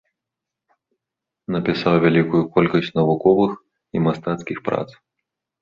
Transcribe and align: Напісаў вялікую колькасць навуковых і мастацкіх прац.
Напісаў 1.57 1.93
вялікую 2.05 2.43
колькасць 2.55 2.91
навуковых 2.97 3.51
і 3.99 4.03
мастацкіх 4.07 4.57
прац. 4.71 4.89